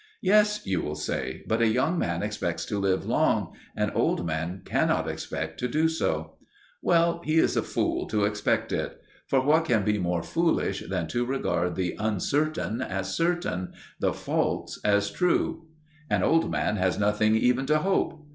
[0.23, 4.63] Yes, you will say; but a young man expects to live long; an old man
[4.65, 6.37] cannot expect to do so.
[6.81, 8.99] Well, he is a fool to expect it.
[9.27, 14.79] For what can be more foolish than to regard the uncertain as certain, the false
[14.83, 15.67] as true?
[16.09, 18.25] "An old man has nothing even to hope."